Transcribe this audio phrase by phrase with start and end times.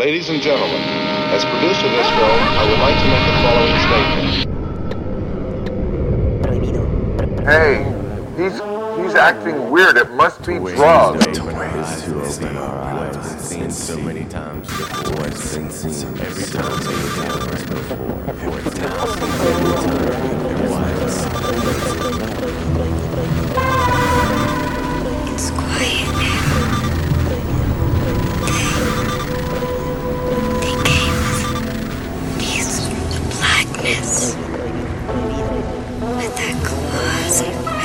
[0.00, 0.80] Ladies and gentlemen,
[1.28, 3.78] as producer of this film, I would like to make the following
[7.28, 7.44] statement.
[7.46, 7.84] Hey,
[8.34, 8.56] he's
[9.04, 9.98] he's acting weird.
[9.98, 11.26] It must be drugs.
[11.26, 11.44] is to
[12.18, 13.14] open our eyes.
[13.34, 15.26] It's seen so many times before.
[15.26, 18.22] It's been seen every time they were before.
[18.30, 18.88] Every time,
[19.52, 20.06] every time
[20.46, 21.30] it was.
[33.90, 34.36] Yes.
[34.36, 34.46] With
[36.36, 37.79] that closet.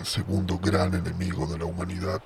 [0.00, 2.22] El segundo gran enemigo de la humanidad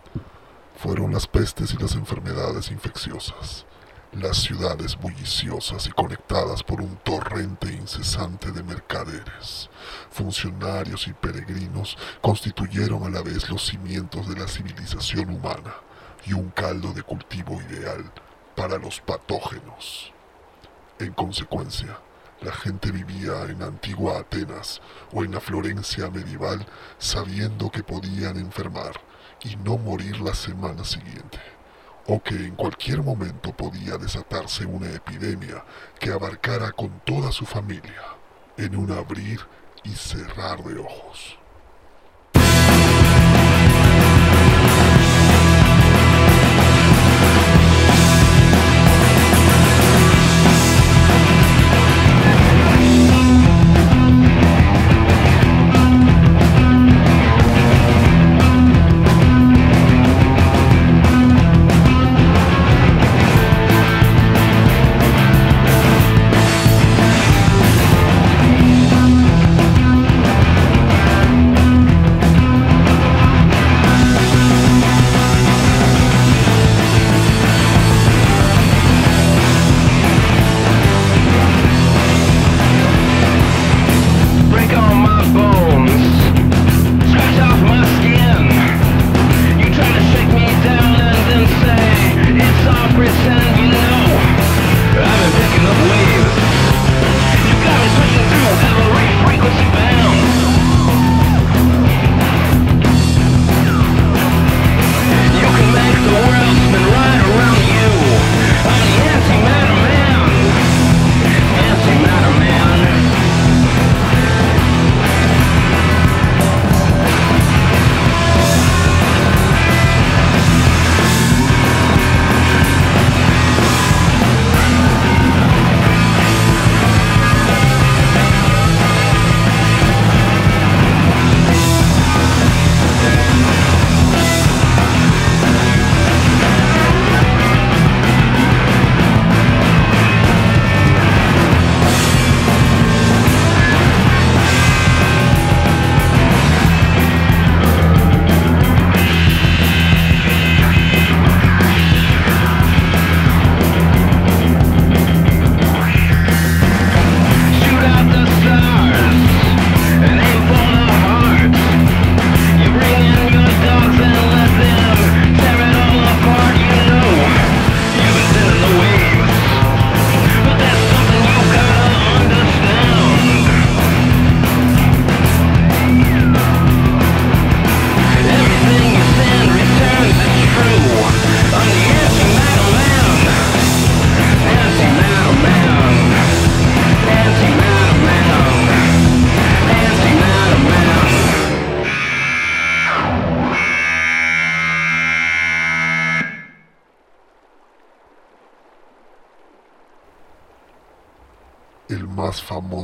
[0.76, 3.66] fueron las pestes y las enfermedades infecciosas.
[4.12, 9.68] Las ciudades bulliciosas y conectadas por un torrente incesante de mercaderes,
[10.10, 15.74] funcionarios y peregrinos constituyeron a la vez los cimientos de la civilización humana
[16.24, 18.04] y un caldo de cultivo ideal
[18.54, 20.12] para los patógenos.
[21.00, 21.98] En consecuencia,
[22.44, 24.80] la gente vivía en antigua Atenas
[25.12, 26.66] o en la Florencia medieval
[26.98, 29.00] sabiendo que podían enfermar
[29.42, 31.38] y no morir la semana siguiente,
[32.06, 35.64] o que en cualquier momento podía desatarse una epidemia
[35.98, 38.02] que abarcara con toda su familia
[38.56, 39.40] en un abrir
[39.82, 41.43] y cerrar de ojos.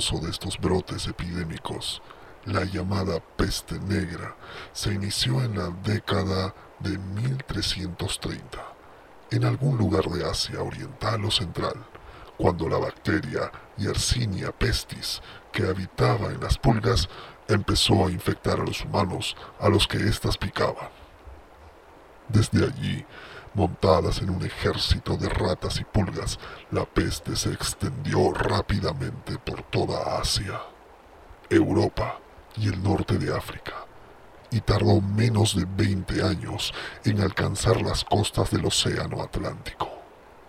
[0.01, 2.01] De estos brotes epidémicos,
[2.47, 4.35] la llamada peste negra,
[4.73, 8.59] se inició en la década de 1330,
[9.31, 11.75] en algún lugar de Asia Oriental o Central,
[12.39, 15.21] cuando la bacteria Yersinia pestis,
[15.53, 17.11] que habitaba en las pulgas,
[17.47, 20.89] empezó a infectar a los humanos a los que éstas picaban.
[22.27, 23.05] Desde allí,
[23.55, 26.39] Montadas en un ejército de ratas y pulgas,
[26.71, 30.61] la peste se extendió rápidamente por toda Asia,
[31.49, 32.21] Europa
[32.57, 33.73] y el norte de África,
[34.53, 36.73] y tardó menos de 20 años
[37.05, 39.89] en alcanzar las costas del Océano Atlántico.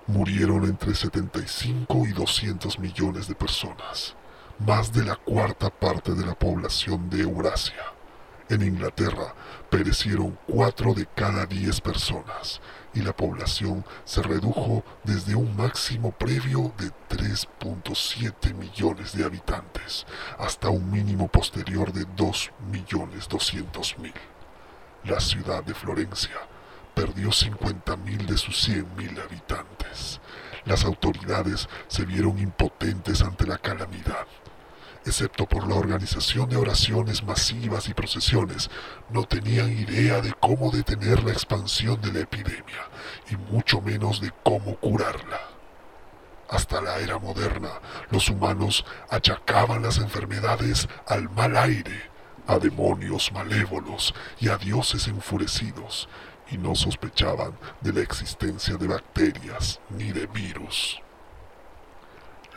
[0.06, 4.16] Murieron entre 75 y 200 millones de personas,
[4.60, 7.82] más de la cuarta parte de la población de Eurasia.
[8.52, 9.34] En Inglaterra
[9.70, 12.60] perecieron 4 de cada 10 personas
[12.94, 20.06] y la población se redujo desde un máximo previo de 3.7 millones de habitantes
[20.38, 24.14] hasta un mínimo posterior de 2 millones 200 mil.
[25.06, 26.36] La ciudad de Florencia
[26.94, 30.20] perdió 50.000 de sus 100.000 habitantes.
[30.66, 34.28] Las autoridades se vieron impotentes ante la calamidad.
[35.04, 38.70] Excepto por la organización de oraciones masivas y procesiones,
[39.10, 42.88] no tenían idea de cómo detener la expansión de la epidemia
[43.30, 45.40] y mucho menos de cómo curarla.
[46.50, 47.70] Hasta la era moderna,
[48.12, 52.12] los humanos achacaban las enfermedades al mal aire,
[52.46, 56.10] a demonios malévolos y a dioses enfurecidos,
[56.52, 61.02] y no sospechaban de la existencia de bacterias ni de virus.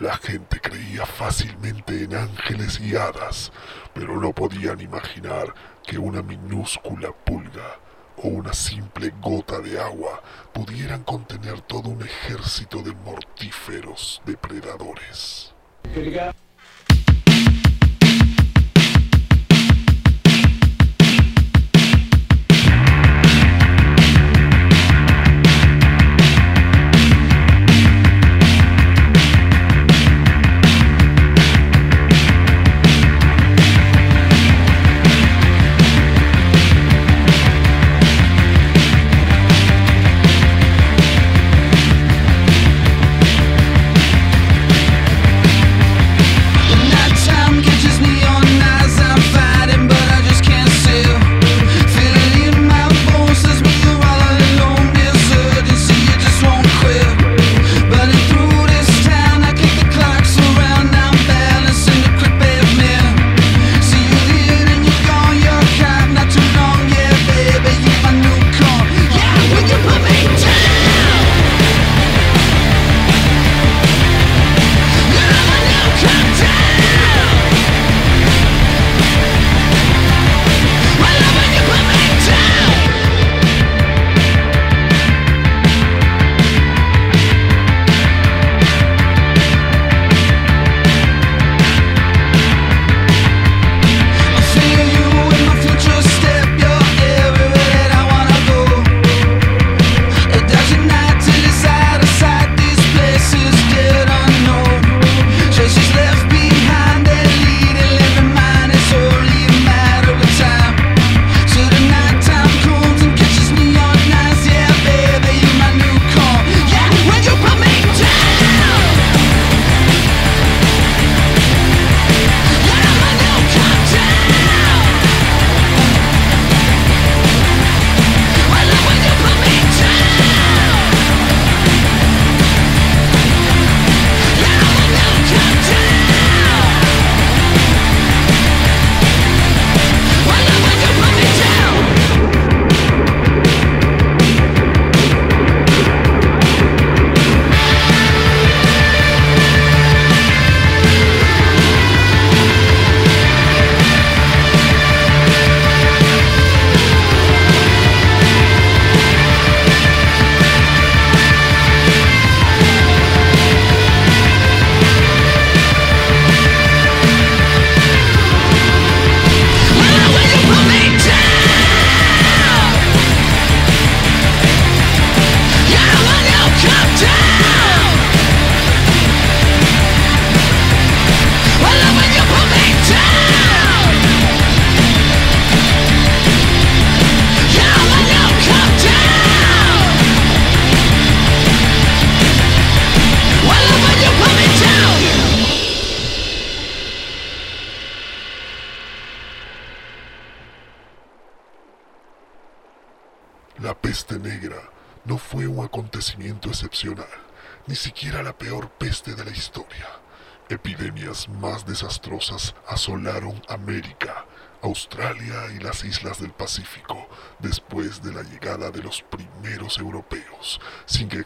[0.01, 3.53] La gente creía fácilmente en ángeles y hadas,
[3.93, 5.55] pero no podían imaginar
[5.87, 7.79] que una minúscula pulga
[8.17, 10.21] o una simple gota de agua
[10.53, 15.55] pudieran contener todo un ejército de mortíferos depredadores.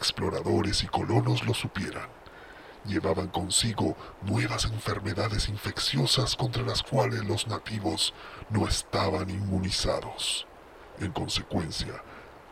[0.09, 2.09] Exploradores y colonos lo supieran.
[2.83, 8.15] Llevaban consigo nuevas enfermedades infecciosas contra las cuales los nativos
[8.49, 10.47] no estaban inmunizados.
[10.99, 11.93] En consecuencia,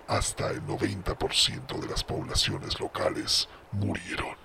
[0.07, 4.37] hasta el 90% de las poblaciones locales murieron.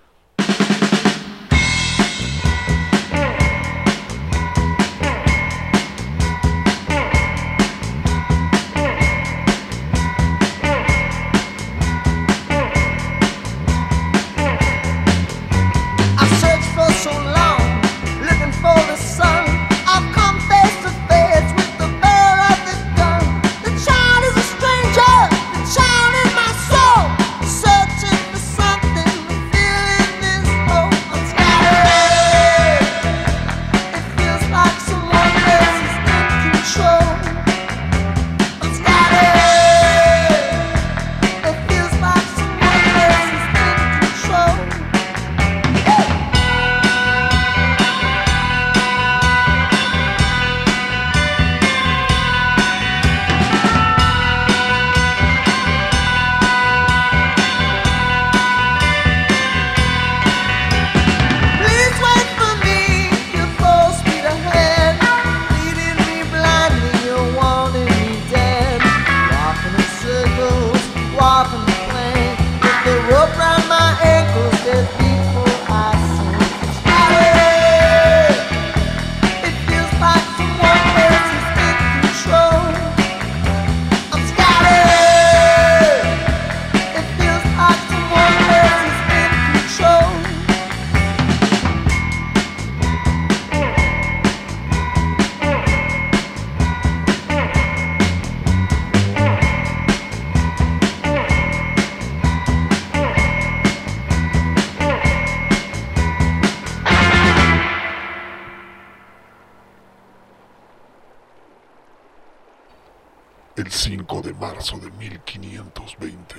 [113.65, 116.35] El 5 de marzo de 1520,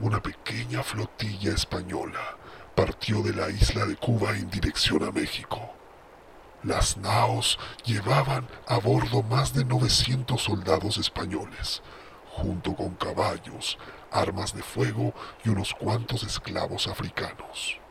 [0.00, 2.36] una pequeña flotilla española
[2.74, 5.60] partió de la isla de Cuba en dirección a México.
[6.64, 11.80] Las naos llevaban a bordo más de 900 soldados españoles,
[12.32, 13.78] junto con caballos,
[14.10, 15.14] armas de fuego
[15.44, 17.83] y unos cuantos esclavos africanos.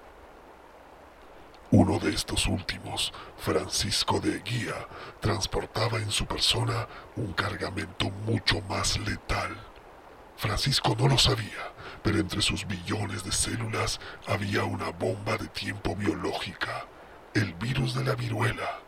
[1.76, 4.76] Uno de estos últimos, Francisco de Eguía,
[5.20, 9.58] transportaba en su persona un cargamento mucho más letal.
[10.38, 15.96] Francisco no lo sabía, pero entre sus billones de células había una bomba de tiempo
[15.96, 16.86] biológica,
[17.34, 18.80] el virus de la viruela.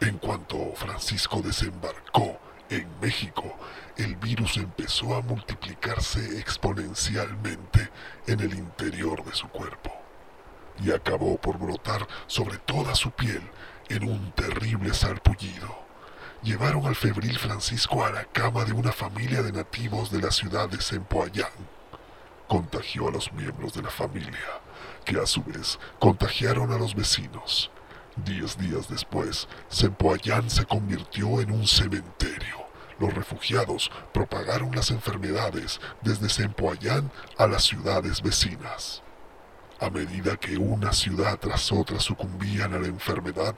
[0.00, 2.40] En cuanto Francisco desembarcó
[2.70, 3.54] en México,
[3.98, 7.90] el virus empezó a multiplicarse exponencialmente
[8.26, 10.03] en el interior de su cuerpo
[10.82, 13.42] y acabó por brotar sobre toda su piel
[13.88, 15.84] en un terrible sarpullido.
[16.42, 20.68] Llevaron al febril Francisco a la cama de una familia de nativos de la ciudad
[20.68, 21.52] de Sempoayán.
[22.48, 24.60] Contagió a los miembros de la familia,
[25.04, 27.70] que a su vez contagiaron a los vecinos.
[28.16, 32.64] Diez días después, Sempoayán se convirtió en un cementerio.
[32.98, 39.03] Los refugiados propagaron las enfermedades desde Sempoayán a las ciudades vecinas.
[39.80, 43.54] A medida que una ciudad tras otra sucumbían a la enfermedad,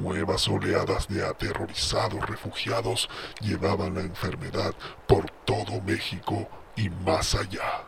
[0.00, 3.08] nuevas oleadas de aterrorizados refugiados
[3.40, 4.74] llevaban la enfermedad
[5.06, 7.84] por todo México y más allá.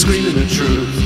[0.00, 0.96] Screaming the truth.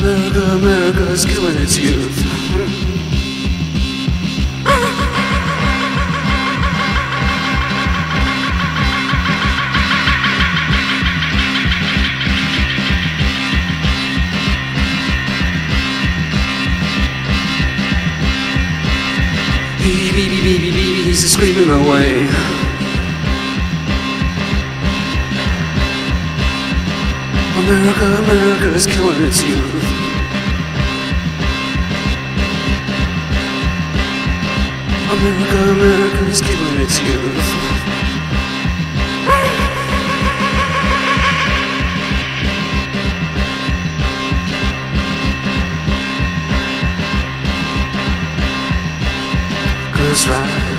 [0.00, 2.16] America, America is killing its youth.
[21.06, 22.59] He's screaming away.
[27.70, 29.84] America, America is killing its youth.
[35.12, 37.70] America, America is killing its youth.
[49.96, 50.69] Ghost Rider.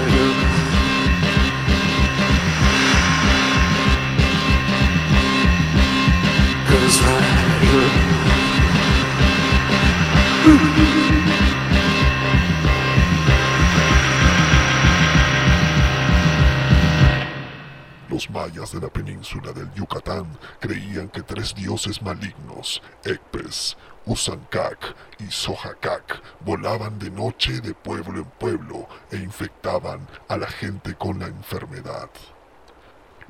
[22.02, 30.38] Malignos, Ecpes, Usancac y Sojacac, volaban de noche de pueblo en pueblo e infectaban a
[30.38, 32.10] la gente con la enfermedad.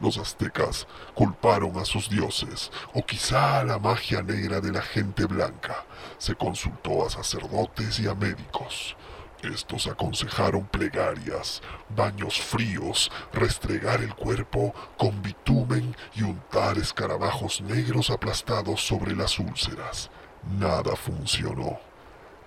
[0.01, 5.25] Los aztecas culparon a sus dioses, o quizá a la magia negra de la gente
[5.25, 5.85] blanca.
[6.17, 8.95] Se consultó a sacerdotes y a médicos.
[9.43, 11.61] Estos aconsejaron plegarias,
[11.95, 20.11] baños fríos, restregar el cuerpo con bitumen y untar escarabajos negros aplastados sobre las úlceras.
[20.59, 21.79] Nada funcionó.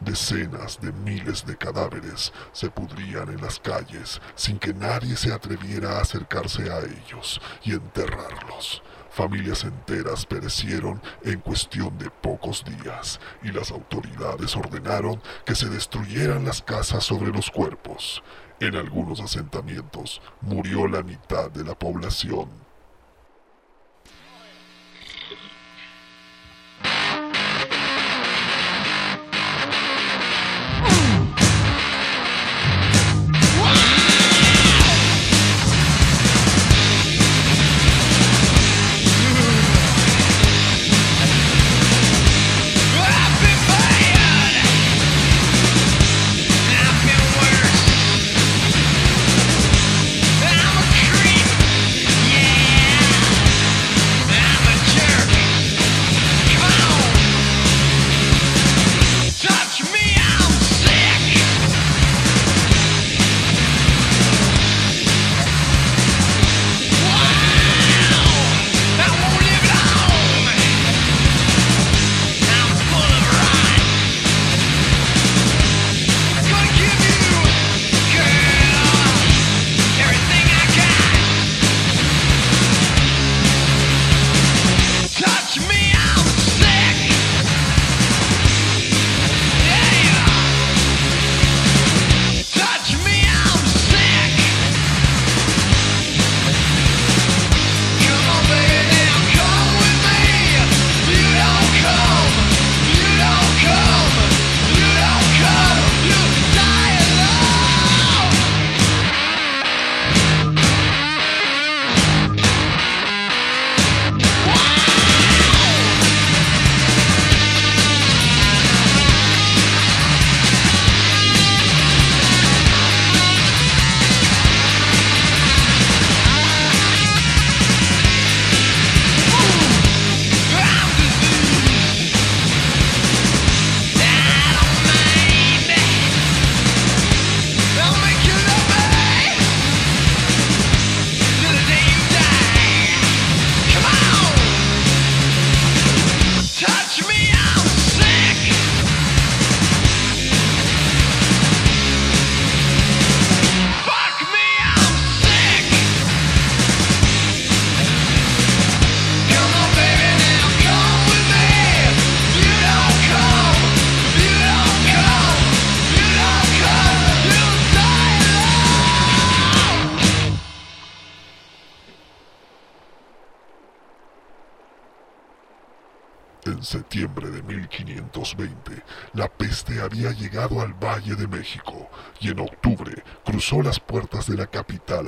[0.00, 5.98] Decenas de miles de cadáveres se pudrían en las calles sin que nadie se atreviera
[5.98, 8.82] a acercarse a ellos y enterrarlos.
[9.14, 16.44] Familias enteras perecieron en cuestión de pocos días y las autoridades ordenaron que se destruyeran
[16.44, 18.24] las casas sobre los cuerpos.
[18.58, 22.63] En algunos asentamientos murió la mitad de la población.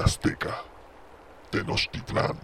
[0.07, 0.63] Azteca,
[1.51, 2.39] Tenochtitlán.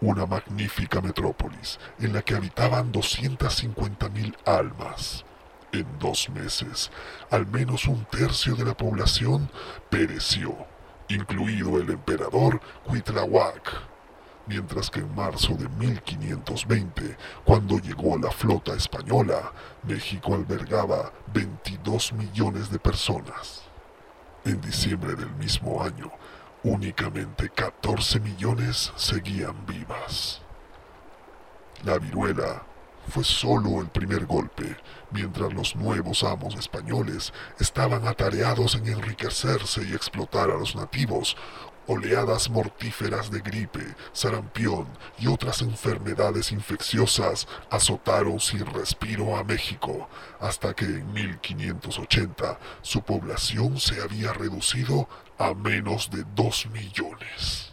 [0.00, 5.24] Una magnífica metrópolis en la que habitaban 250.000 almas.
[5.72, 6.90] En dos meses,
[7.30, 9.50] al menos un tercio de la población
[9.90, 10.56] pereció,
[11.08, 13.94] incluido el emperador Cuitlahuac
[14.46, 22.70] mientras que en marzo de 1520, cuando llegó la flota española, México albergaba 22 millones
[22.70, 23.63] de personas.
[24.44, 26.12] En diciembre del mismo año,
[26.64, 30.42] únicamente 14 millones seguían vivas.
[31.82, 32.62] La viruela
[33.08, 34.76] fue solo el primer golpe,
[35.10, 41.38] mientras los nuevos amos españoles estaban atareados en enriquecerse y explotar a los nativos,
[41.86, 44.86] oleadas mortíferas de gripe, sarampión
[45.18, 50.08] y otras enfermedades infecciosas azotaron sin respiro a México,
[50.40, 57.63] hasta que en 1580 su población se había reducido a menos de 2 millones.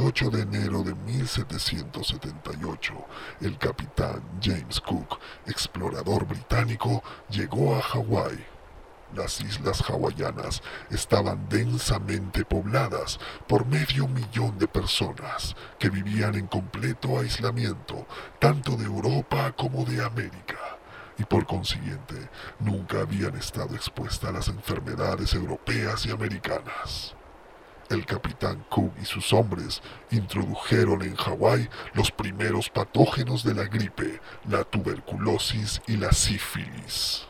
[0.00, 2.94] 18 de enero de 1778,
[3.42, 8.42] el capitán James Cook, explorador británico, llegó a Hawái.
[9.14, 17.18] Las islas hawaianas estaban densamente pobladas por medio millón de personas que vivían en completo
[17.18, 18.06] aislamiento,
[18.38, 20.78] tanto de Europa como de América
[21.18, 27.19] y por consiguiente nunca habían estado expuestas a las enfermedades europeas y americanas.
[27.90, 34.20] El capitán Cook y sus hombres introdujeron en Hawái los primeros patógenos de la gripe,
[34.48, 37.26] la tuberculosis y la sífilis.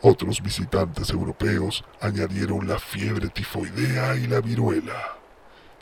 [0.00, 5.18] Otros visitantes europeos añadieron la fiebre tifoidea y la viruela.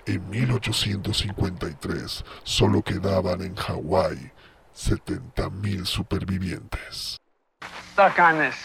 [0.07, 4.33] En 1853 solo quedaban en Hawái
[4.75, 7.17] 70.000 supervivientes.
[7.93, 8.57] Stuck on this.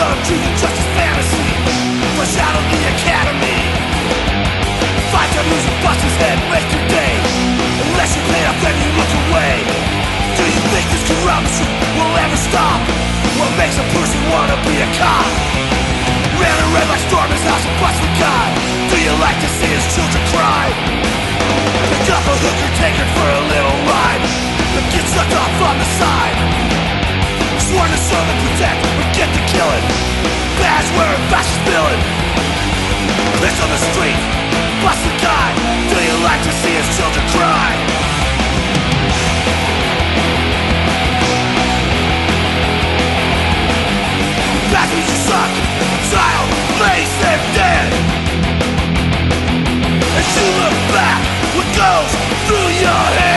[0.00, 1.44] Some to the justice fantasy.
[2.16, 3.60] Fresh out of the academy.
[5.12, 7.12] Five times losing buses head, waste your day.
[7.84, 9.60] Unless you clean up then you look away.
[10.40, 11.68] Do you think this corruption
[12.00, 12.80] will ever stop?
[13.36, 15.28] What makes a person wanna be a cop?
[16.40, 18.48] Ran and red like storm is house a bus we got
[18.88, 20.64] Do you like to see his children cry?
[21.92, 24.24] Pick up a hooker, take her for a little ride.
[24.64, 26.36] But get sucked off on the side.
[27.68, 28.89] Sworn to serve and protect.
[33.62, 34.20] On the street,
[34.82, 35.48] bust the guy.
[35.92, 37.70] Do you like to see his children cry?
[44.72, 45.52] That means you suck,
[46.08, 46.48] child,
[46.80, 47.90] face them dead.
[50.18, 51.20] As you look back,
[51.56, 52.12] what goes
[52.46, 53.29] through your head?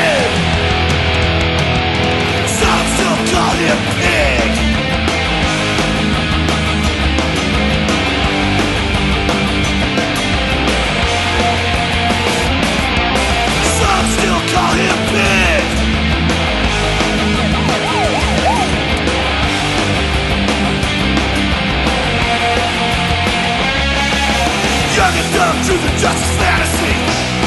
[25.63, 26.95] Truth and justice fantasy.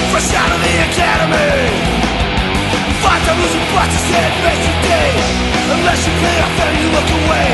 [0.09, 1.69] Fresh out of the academy.
[3.05, 5.13] Five time losing his head makes you day
[5.77, 7.51] Unless you pay off then you look away.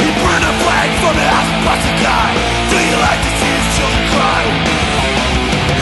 [0.00, 2.30] He burned a flag from the house and busts a guy.
[2.72, 4.42] Do you like to see his children cry?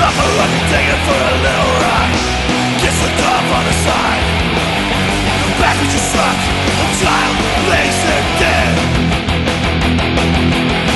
[0.05, 2.19] Off a and take it for a little ride
[2.83, 4.25] Get slipped off on the side.
[5.63, 6.39] Back with your suck
[6.83, 7.37] A child
[7.71, 8.75] lays there dead.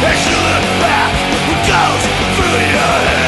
[0.02, 1.37] As you look back
[2.50, 3.27] through your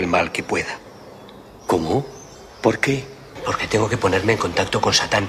[0.00, 0.78] el mal que pueda.
[1.66, 2.04] ¿Cómo?
[2.62, 3.04] ¿Por qué?
[3.46, 5.28] Porque tengo que ponerme en contacto con Satán.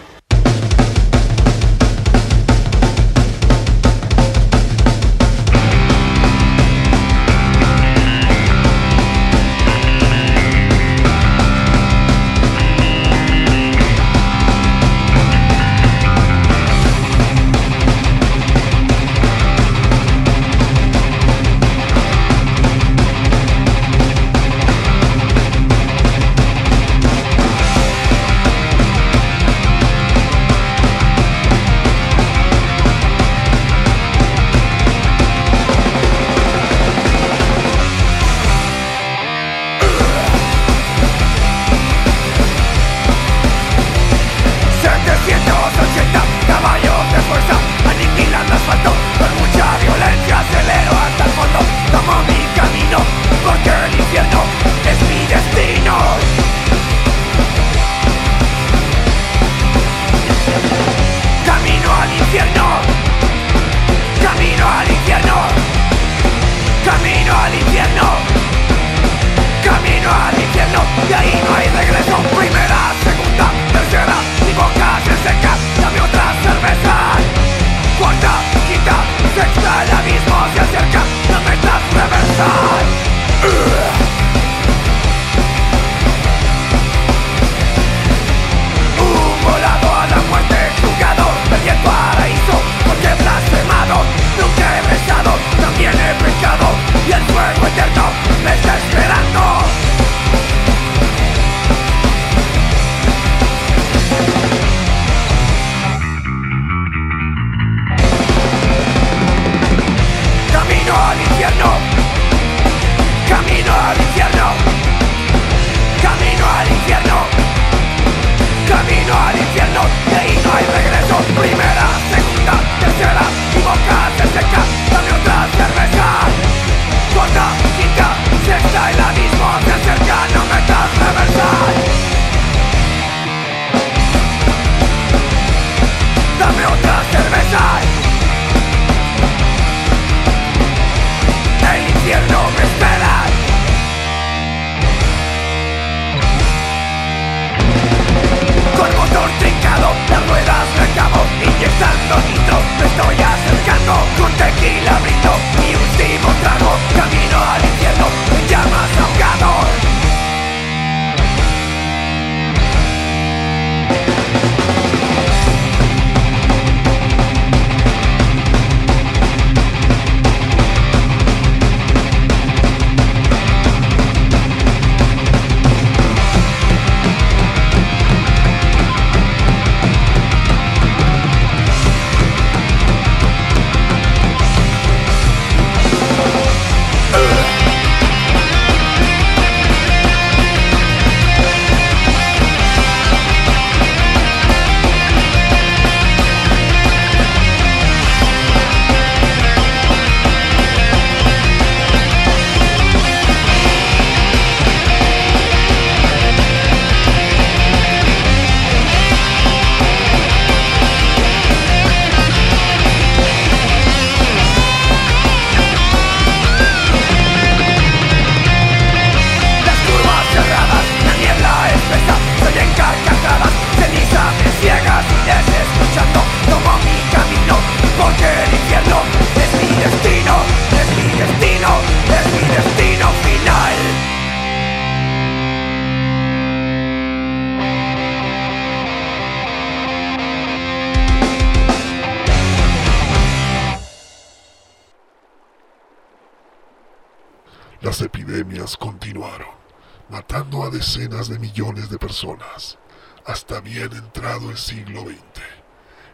[250.81, 252.79] Decenas de millones de personas,
[253.27, 255.19] hasta bien entrado el siglo XX.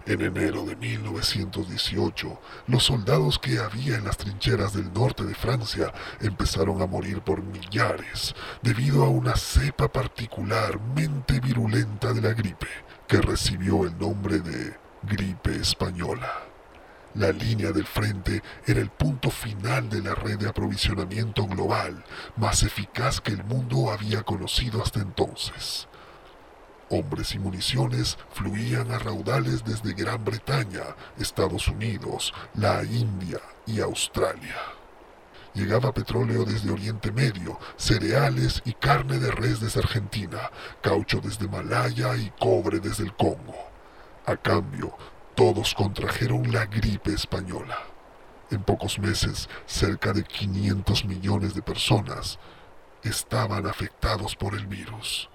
[0.07, 5.93] En enero de 1918, los soldados que había en las trincheras del norte de Francia
[6.19, 12.67] empezaron a morir por millares debido a una cepa particularmente virulenta de la gripe,
[13.07, 16.46] que recibió el nombre de gripe española.
[17.17, 22.05] La línea del frente era el punto final de la red de aprovisionamiento global
[22.35, 25.87] más eficaz que el mundo había conocido hasta entonces.
[26.89, 30.83] Hombres y municiones fluían a raudales desde Gran Bretaña,
[31.17, 34.55] Estados Unidos, la India y Australia.
[35.55, 40.51] Llegaba petróleo desde Oriente Medio, cereales y carne de res desde Argentina,
[40.83, 43.57] caucho desde Malaya y cobre desde el Congo.
[44.27, 44.95] A cambio,
[45.37, 47.77] todos contrajeron la gripe española.
[48.49, 52.39] En pocos meses, cerca de 500 millones de personas
[53.03, 55.29] estaban afectados por el virus.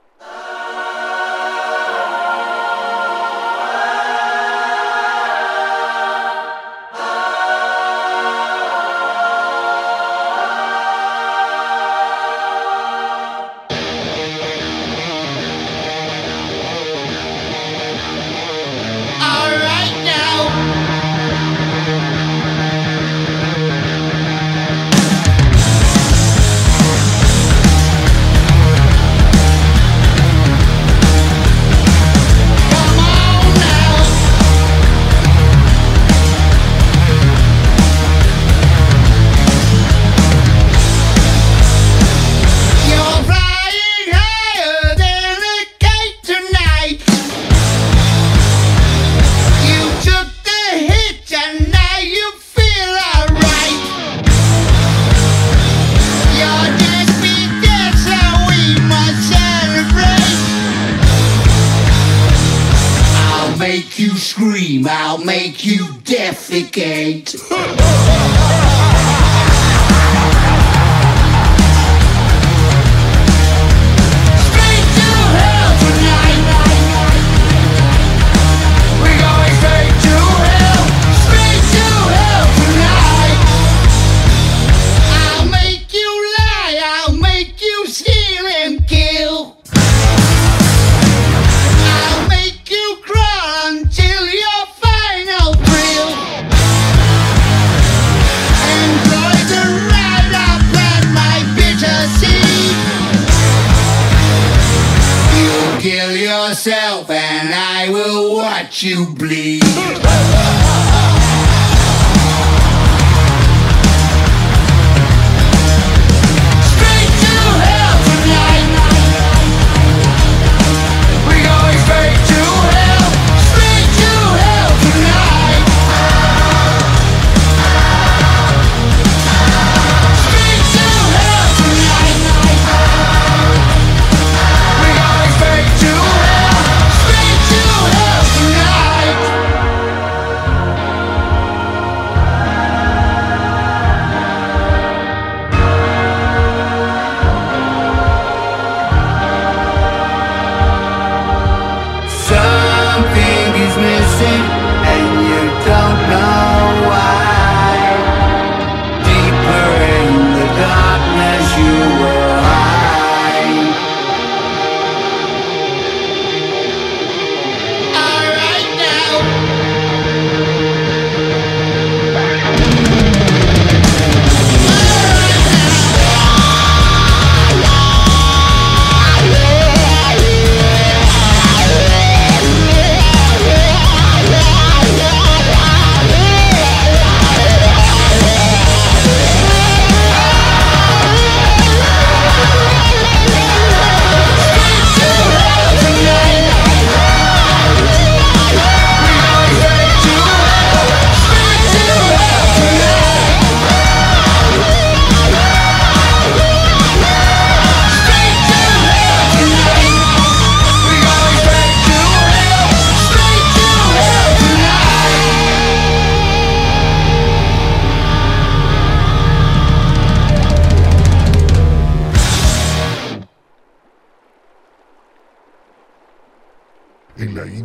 [109.22, 109.62] Bleed.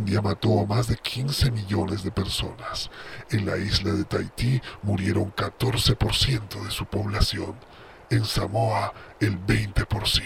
[0.08, 2.90] India mató a más de 15 millones de personas.
[3.28, 7.54] En la isla de Tahití murieron 14% de su población.
[8.08, 10.24] En Samoa el 20%.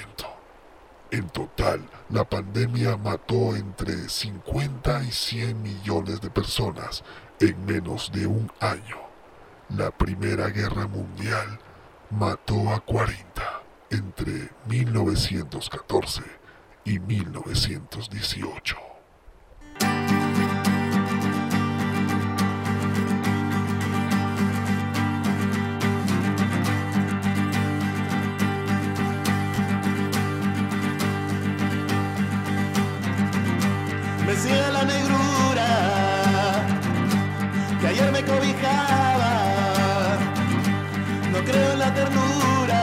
[1.10, 1.80] En total,
[2.10, 7.02] la pandemia mató entre 50 y 100 millones de personas
[7.40, 8.98] en menos de un año.
[9.68, 11.58] La Primera Guerra Mundial
[12.10, 16.22] mató a 40 entre 1914
[16.84, 18.91] y 1918.
[34.34, 35.68] Sigue la negrura
[37.80, 39.32] que ayer me cobijaba.
[41.30, 42.82] No creo en la ternura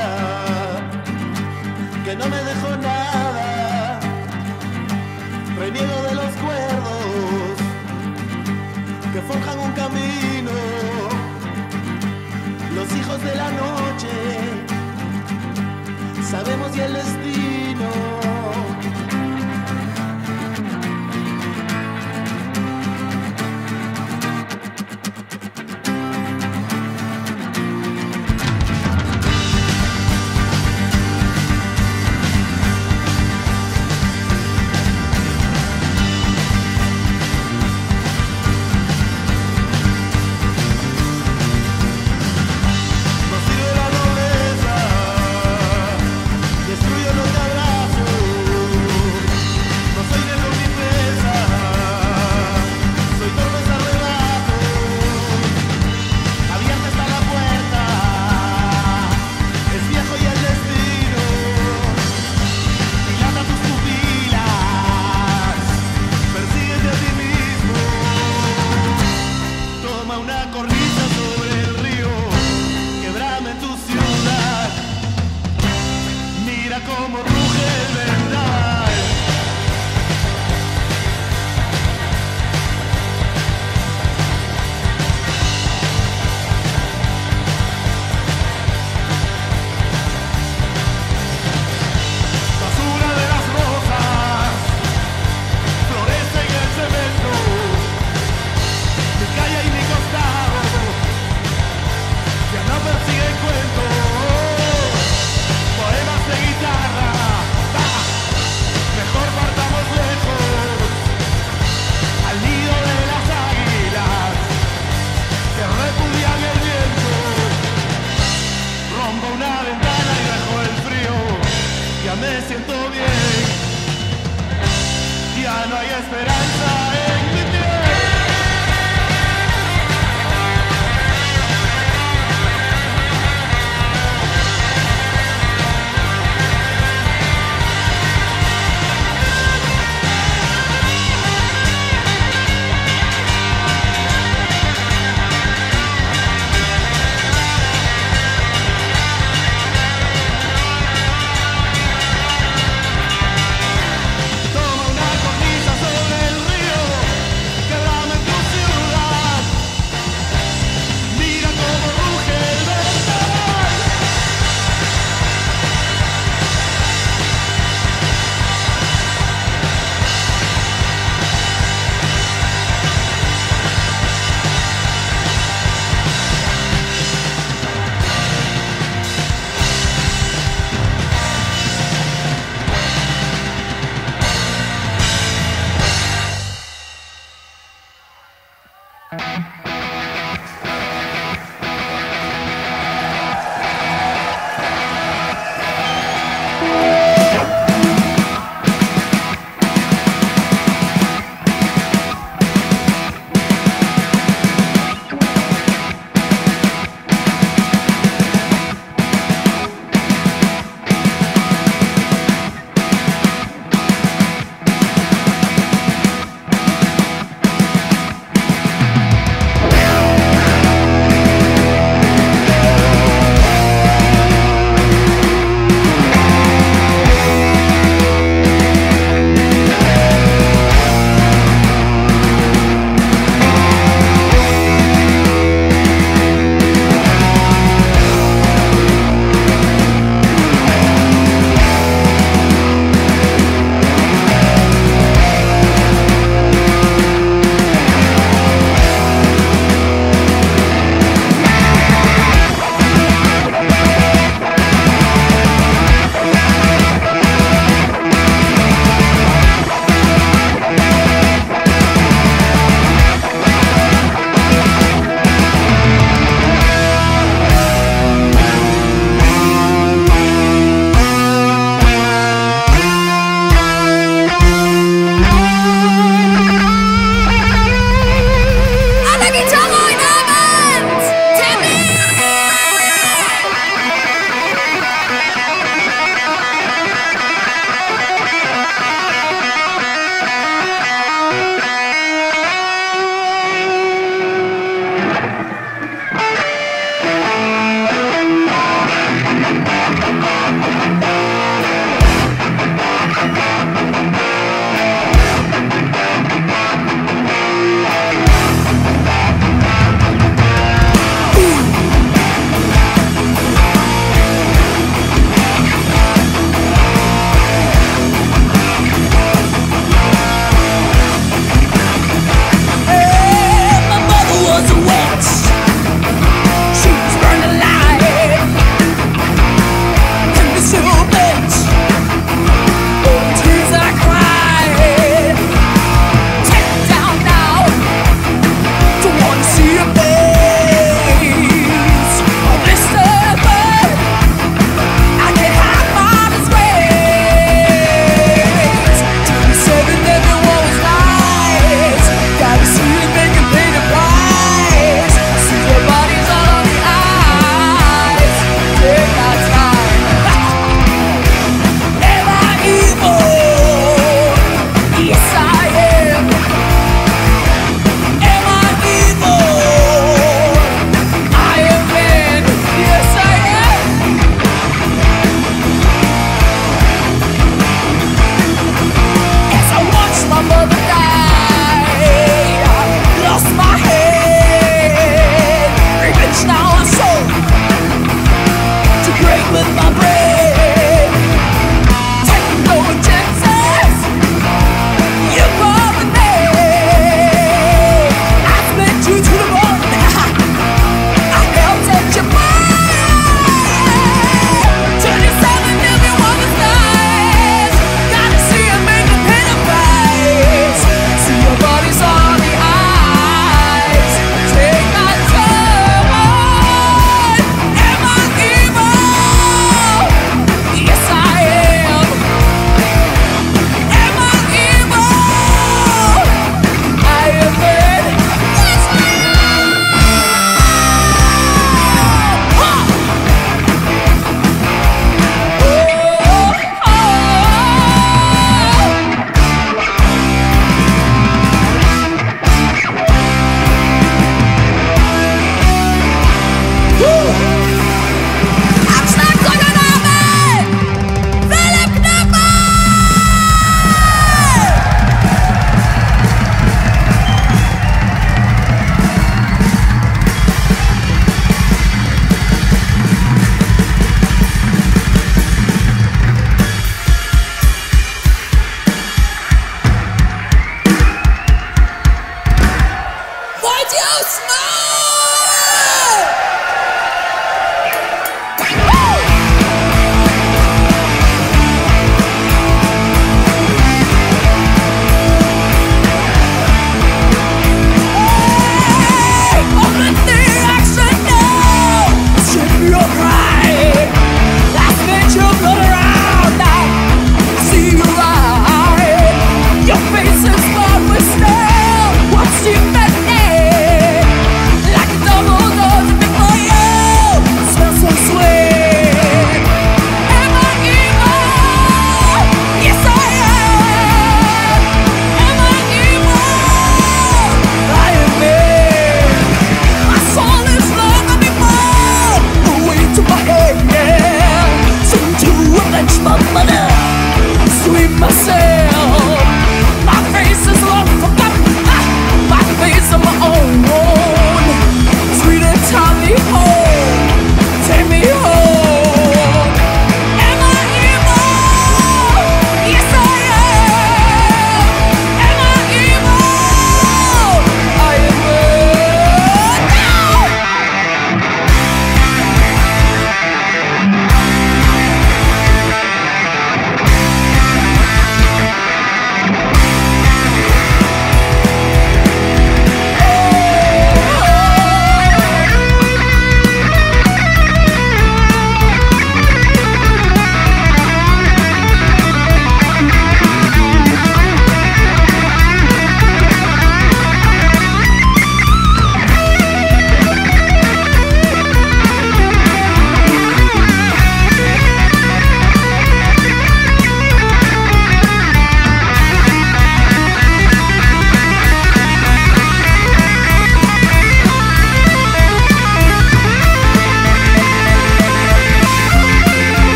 [2.05, 3.99] que no me dejó nada.
[5.57, 7.55] Reniego de los cuerdos
[9.11, 10.51] que forjan un camino.
[12.75, 14.13] Los hijos de la noche
[16.29, 17.48] sabemos y el destino.